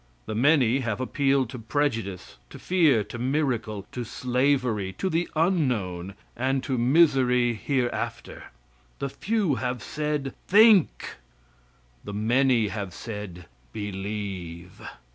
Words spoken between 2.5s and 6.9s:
fear, to miracle, to slavery, to the unknown, and to